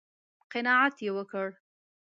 [0.51, 1.47] _قناعت يې وکړ؟